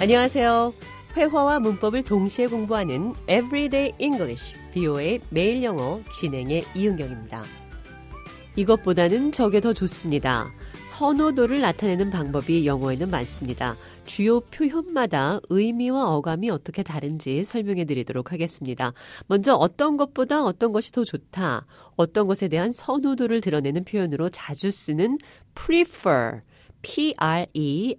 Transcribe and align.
안녕하세요. 0.00 0.72
회화와 1.14 1.60
문법을 1.60 2.04
동시에 2.04 2.46
공부하는 2.46 3.12
Everyday 3.28 3.92
English, 3.98 4.54
BO의 4.72 5.20
매일 5.28 5.62
영어 5.62 6.00
진행의 6.10 6.64
이은경입니다. 6.74 7.44
이것보다는 8.56 9.30
저게 9.30 9.60
더 9.60 9.74
좋습니다. 9.74 10.50
선호도를 10.86 11.60
나타내는 11.60 12.10
방법이 12.10 12.66
영어에는 12.66 13.10
많습니다. 13.10 13.76
주요 14.06 14.40
표현마다 14.40 15.38
의미와 15.50 16.14
어감이 16.16 16.48
어떻게 16.48 16.82
다른지 16.82 17.44
설명해 17.44 17.84
드리도록 17.84 18.32
하겠습니다. 18.32 18.94
먼저 19.26 19.52
어떤 19.52 19.98
것보다 19.98 20.42
어떤 20.44 20.72
것이 20.72 20.92
더 20.92 21.04
좋다, 21.04 21.66
어떤 21.96 22.26
것에 22.26 22.48
대한 22.48 22.70
선호도를 22.70 23.42
드러내는 23.42 23.84
표현으로 23.84 24.30
자주 24.30 24.70
쓰는 24.70 25.18
prefer, 25.54 26.40
P-R-E-F-E-R, 26.81 27.97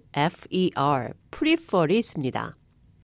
prefer이 1.31 1.97
있습니다. 1.99 2.55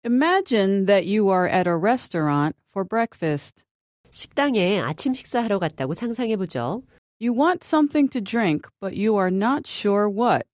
Imagine 0.04 0.86
that 0.86 1.06
you 1.06 1.28
are 1.30 1.46
at 1.46 1.68
a 1.68 1.76
restaurant 1.76 2.56
for 2.70 2.84
breakfast. 2.86 3.64
식당에 4.10 4.80
아침 4.80 5.12
식사하러 5.12 5.58
갔다고 5.58 5.94
상상해 5.94 6.36
보죠. 6.36 6.82
You 7.20 7.32
want 7.32 7.64
something 7.64 8.08
to 8.10 8.20
drink, 8.20 8.70
but 8.80 8.96
you 8.96 9.16
are 9.16 9.30
not 9.34 9.68
sure 9.68 10.08
what. 10.08 10.44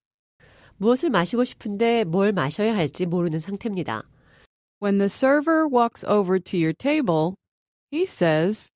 무엇을 0.78 1.10
마시고 1.10 1.44
싶은데 1.44 2.04
뭘 2.04 2.32
마셔야 2.32 2.74
할지 2.74 3.06
모르는 3.06 3.38
상태입니다. 3.38 4.02
When 4.80 4.98
the 4.98 5.08
server 5.08 5.66
walks 5.66 6.04
over 6.04 6.40
to 6.40 6.58
your 6.58 6.74
table, 6.74 7.36
he 7.90 8.02
says, 8.02 8.70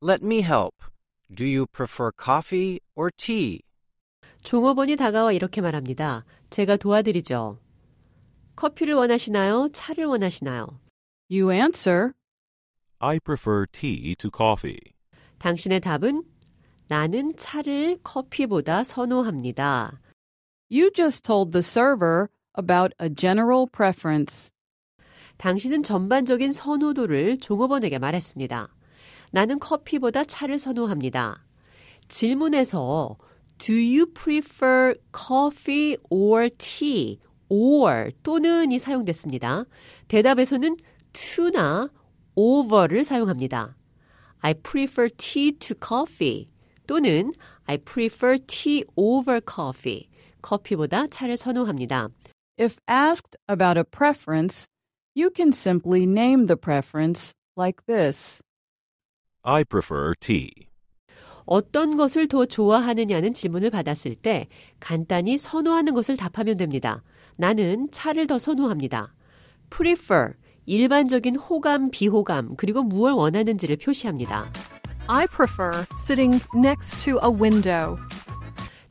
Let 0.00 0.22
me 0.22 0.42
help. 0.42 0.74
Do 1.32 1.44
you 1.46 1.66
prefer 1.66 2.12
coffee 2.12 2.80
or 2.94 3.10
tea? 3.16 3.62
종업원이 4.43 4.95
다가와 4.95 5.31
이렇게 5.31 5.61
말합니다. 5.61 6.25
제가 6.49 6.77
도와드리죠. 6.77 7.59
커피를 8.55 8.95
원하시나요? 8.95 9.69
차를 9.71 10.05
원하시나요? 10.05 10.67
You 11.31 11.51
answer, 11.53 12.11
I 12.99 13.19
prefer 13.19 13.65
tea 13.71 14.15
to 14.15 14.29
coffee. 14.35 14.79
당신의 15.39 15.79
답은 15.79 16.23
나는 16.87 17.35
차를 17.37 17.99
커피보다 18.03 18.83
선호합니다. 18.83 19.99
You 20.71 20.91
just 20.93 21.23
told 21.23 21.51
the 21.51 21.61
server 21.61 22.27
about 22.57 22.93
a 23.01 23.09
general 23.15 23.65
preference. 23.71 24.51
당신은 25.37 25.83
전반적인 25.83 26.51
선호도를 26.51 27.39
종업원에게 27.39 27.97
말했습니다. 27.97 28.67
나는 29.31 29.59
커피보다 29.59 30.23
차를 30.25 30.59
선호합니다. 30.59 31.45
질문에서 32.09 33.17
Do 33.60 33.72
you 33.72 34.06
prefer 34.06 34.94
coffee 35.12 35.96
or 36.10 36.48
tea? 36.58 37.18
or 37.48 38.10
또는이 38.22 38.78
사용됐습니다. 38.78 39.64
대답에서는 40.08 40.76
to나 41.12 41.90
over를 42.34 43.04
사용합니다. 43.04 43.76
I 44.40 44.54
prefer 44.54 45.08
tea 45.16 45.52
to 45.52 45.76
coffee 45.76 46.48
또는 46.86 47.32
I 47.66 47.78
prefer 47.78 48.38
tea 48.46 48.84
over 48.96 49.40
coffee. 49.40 50.08
커피보다 50.42 51.08
차를 51.08 51.36
선호합니다. 51.36 52.08
If 52.58 52.78
asked 52.88 53.36
about 53.48 53.78
a 53.78 53.84
preference, 53.84 54.66
you 55.14 55.30
can 55.34 55.52
simply 55.52 56.04
name 56.04 56.46
the 56.46 56.56
preference 56.56 57.32
like 57.56 57.84
this. 57.86 58.40
I 59.42 59.64
prefer 59.64 60.14
tea. 60.14 60.68
어떤 61.51 61.97
것을 61.97 62.29
더 62.29 62.45
좋아하느냐는 62.45 63.33
질문을 63.33 63.71
받았을 63.71 64.15
때 64.15 64.47
간단히 64.79 65.37
선호하는 65.37 65.93
것을 65.93 66.15
답하면 66.15 66.55
됩니다. 66.55 67.03
나는 67.35 67.89
차를 67.91 68.25
더 68.25 68.39
선호합니다. 68.39 69.13
prefer, 69.69 70.35
일반적인 70.65 71.35
호감, 71.35 71.91
비호감, 71.91 72.55
그리고 72.55 72.83
무엇을 72.83 73.17
원하는지를 73.17 73.75
표시합니다. 73.75 74.49
I 75.07 75.27
prefer 75.27 75.83
sitting 75.99 76.41
next 76.55 77.03
to 77.03 77.19
a 77.21 77.29
window. 77.29 77.97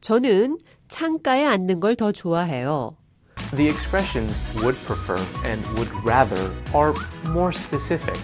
저는 0.03 0.59
창가에 0.89 1.47
앉는 1.47 1.81
걸 1.81 1.97
더 1.97 2.13
좋아해요. 2.13 2.95
The 3.57 3.71
expressions 3.71 4.39
would 4.63 4.77
prefer 4.85 5.17
and 5.47 5.67
would 5.79 5.91
rather 6.05 6.53
are 6.75 6.93
more 7.25 7.53
specific. 7.57 8.21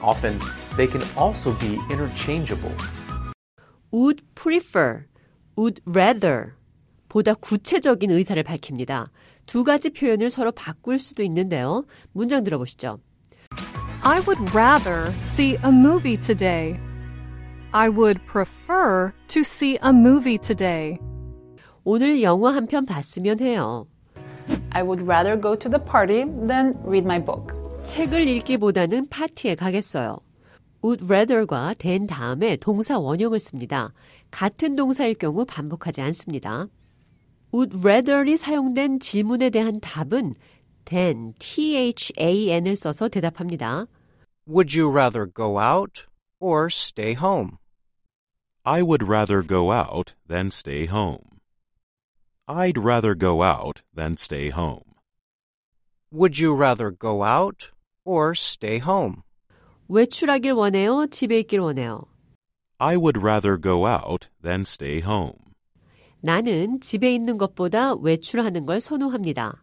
Often, 0.00 0.40
they 0.78 0.88
can 0.88 1.02
also 1.18 1.52
be 1.58 1.78
interchangeable. 1.90 2.72
Would 3.92 4.22
prefer, 4.34 5.04
would 5.56 5.80
rather 5.86 6.54
보다 7.08 7.34
구체적인 7.34 8.10
의사를 8.10 8.42
밝힙니다. 8.42 9.10
두 9.46 9.64
가지 9.64 9.90
표현을 9.90 10.30
서로 10.30 10.52
바꿀 10.52 10.98
수도 10.98 11.22
있는데요. 11.22 11.84
문장 12.12 12.44
들어보시죠. 12.44 12.98
I 14.02 14.20
would 14.20 14.40
rather 14.54 15.10
see 15.22 15.56
a 15.64 15.70
movie 15.70 16.16
today. 16.18 16.78
I 17.72 17.88
would 17.88 18.20
prefer 18.26 19.12
to 19.28 19.40
see 19.40 19.78
a 19.82 19.90
movie 19.90 20.38
today. 20.38 20.98
오늘 21.84 22.22
영화 22.22 22.54
한 22.54 22.66
편 22.66 22.84
봤으면 22.84 23.40
해요. 23.40 23.86
I 24.70 24.82
would 24.82 25.02
rather 25.04 25.40
go 25.40 25.56
to 25.56 25.70
the 25.70 25.82
party 25.82 26.24
than 26.46 26.74
read 26.84 27.04
my 27.04 27.22
book. 27.22 27.54
책을 27.82 28.28
읽기보다는 28.28 29.08
파티에 29.08 29.54
가겠어요. 29.54 30.18
Would 30.84 31.04
rather과 31.04 31.74
된 31.78 32.06
다음에 32.06 32.56
동사 32.56 32.98
원형을 32.98 33.40
씁니다. 33.40 33.92
같은 34.30 34.76
동사일 34.76 35.14
경우 35.14 35.44
반복하지 35.44 36.00
않습니다. 36.00 36.68
would 37.52 37.76
rather이 37.78 38.36
사용된 38.36 39.00
질문에 39.00 39.50
대한 39.50 39.80
답은 39.80 40.34
than, 40.84 41.34
than을 41.38 42.76
써서 42.76 43.08
대답합니다. 43.08 43.86
Would 44.46 44.78
you 44.78 44.90
rather 44.90 45.26
go 45.26 45.58
out 45.60 46.06
or 46.40 46.68
stay 46.70 47.14
home? 47.14 47.58
I 48.64 48.82
would 48.82 49.04
rather 49.06 49.42
go 49.42 49.72
out 49.72 50.14
than 50.26 50.48
stay 50.48 50.86
home. 50.86 51.40
I'd 52.46 52.78
rather 52.78 53.14
go 53.14 53.42
out 53.42 53.82
than 53.94 54.16
stay 54.16 54.48
home. 54.50 54.84
Would 56.10 56.38
you 56.38 56.54
rather 56.54 56.90
go 56.90 57.22
out 57.22 57.70
or 58.04 58.34
stay 58.34 58.78
home? 58.78 59.22
외출하길 59.88 60.52
원해요? 60.52 61.06
집에 61.10 61.38
있길 61.40 61.60
원해요? 61.60 62.02
I 62.78 62.96
would 62.96 63.18
rather 63.18 63.60
go 63.60 63.86
out 63.86 64.28
than 64.42 64.60
stay 64.60 65.00
home. 65.00 65.32
나는 66.20 66.80
집에 66.80 67.14
있는 67.14 67.38
것보다 67.38 67.94
외출하는 67.94 68.66
걸 68.66 68.80
선호합니다. 68.80 69.62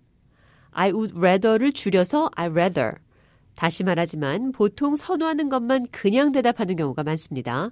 I 0.71 0.91
would 0.91 1.15
rather를 1.15 1.71
줄여서 1.73 2.31
I 2.35 2.47
rather. 2.47 2.93
다시 3.55 3.83
말하지만 3.83 4.51
보통 4.51 4.95
선호하는 4.95 5.49
것만 5.49 5.87
그냥 5.91 6.31
대답하는 6.31 6.75
경우가 6.75 7.03
많습니다. 7.03 7.71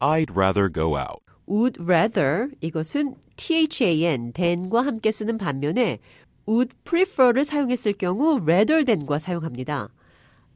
I'd 0.00 0.30
rather 0.30 0.72
go 0.72 0.96
out. 0.96 1.20
would 1.48 1.80
rather 1.82 2.48
이것은 2.60 3.14
than 3.36 4.32
than과 4.32 4.82
함께 4.82 5.10
쓰는 5.10 5.36
반면에 5.36 5.98
would 6.46 6.74
prefer를 6.84 7.44
사용했을 7.44 7.94
경우 7.94 8.38
rather 8.40 8.84
than과 8.84 9.18
사용합니다. 9.18 9.88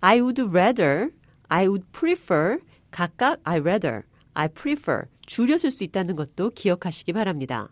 I 0.01 0.21
would 0.21 0.41
rather, 0.43 1.11
I 1.52 1.68
would 1.68 1.86
prefer 1.92 2.60
각각 2.92 3.40
I 3.44 3.60
rather, 3.60 4.04
I 4.34 4.48
prefer 4.48 5.06
줄여 5.26 5.58
쓸 5.58 5.72
수 5.72 5.84
있다는 5.84 6.16
것도 6.16 6.52
기억하시기 6.52 7.14
바랍니다. 7.14 7.70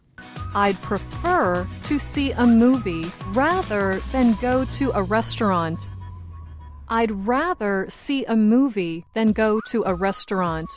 I'd 0.53 0.80
prefer 0.81 1.68
to 1.84 1.96
see 1.96 2.31
a 2.31 2.46
movie 2.46 3.12
rather 3.34 4.00
than 4.12 4.36
go 4.40 4.66
to 4.78 4.91
a 4.96 5.03
restaurant. 5.03 5.90
I'd 6.88 7.12
rather 7.27 7.88
see 7.89 8.25
a 8.27 8.36
movie 8.36 9.04
than 9.13 9.33
go 9.33 9.60
to 9.72 9.83
a 9.86 9.94
restaurant. 9.94 10.68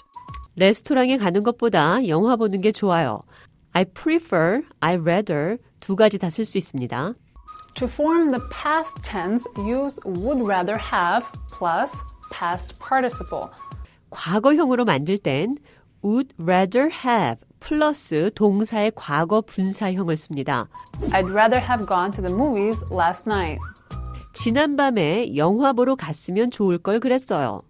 레스토랑에 0.56 1.19
가는 1.19 1.43
것보다 1.45 2.06
영화 2.09 2.35
보는 2.37 2.61
게 2.61 2.73
좋아요. 2.73 3.21
I 3.73 3.85
prefer, 3.85 4.62
I 4.81 4.97
rather 4.97 5.59
두 5.79 5.95
가지 5.95 6.19
다 6.19 6.29
쓸 6.29 6.45
수 6.45 6.59
있습니다. 6.59 7.15
To 7.75 7.87
form 7.87 8.31
the 8.31 8.43
past 8.50 9.00
tense, 9.05 9.47
use 9.56 10.00
would 10.05 10.43
rather 10.45 10.77
have 10.77 11.25
plus 11.53 12.03
past 12.44 12.78
participle. 12.86 13.48
과거형으로 14.10 14.84
만들 14.84 15.18
땐 15.18 15.56
would 16.04 16.34
rather 16.38 16.90
have 16.92 17.40
플러스 17.62 18.30
동사의 18.36 18.92
과거 18.95 19.40
분사형을 19.40 20.18
씁니다. 20.18 20.68
I'd 21.12 21.31
rather 21.31 21.62
have 21.62 21.88
gone 21.88 22.12
to 22.12 22.22
the 22.22 22.34
movies 22.34 22.84
last 22.92 23.30
night. 23.30 23.60
지난밤에 24.34 25.38
영화 25.38 25.72
보러 25.72 25.95
갔으면 25.95 26.51
좋을 26.51 26.80
걸 26.80 27.00
그랬어요. 27.00 27.62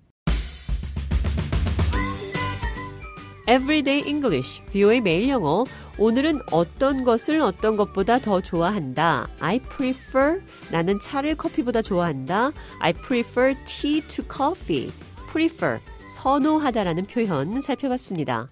Everyday 3.47 4.07
English, 4.07 4.63
비오의 4.71 5.01
매일 5.01 5.29
영어. 5.29 5.65
오늘은 5.97 6.39
어떤 6.51 7.03
것을 7.03 7.41
어떤 7.41 7.77
것보다 7.77 8.17
더 8.17 8.41
좋아한다. 8.41 9.27
I 9.39 9.59
prefer, 9.59 10.41
나는 10.71 10.99
차를 10.99 11.35
커피보다 11.35 11.81
좋아한다. 11.81 12.51
I 12.79 12.93
prefer 12.93 13.53
tea 13.65 14.01
to 14.01 14.25
coffee. 14.31 14.91
prefer, 15.31 15.79
선호하다라는 16.05 17.05
표현 17.05 17.61
살펴봤습니다. 17.61 18.49